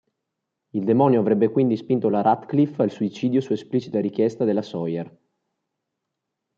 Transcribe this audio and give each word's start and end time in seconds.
Il 0.71 0.83
demonio 0.83 1.19
avrebbe 1.19 1.51
quindi 1.51 1.77
spinto 1.77 2.09
la 2.09 2.21
Ratcliffe 2.21 2.81
al 2.81 2.89
suicidio 2.89 3.39
su 3.39 3.53
esplicita 3.53 3.99
richiesta 4.01 4.45
della 4.45 4.63
Sawyer. 4.63 5.17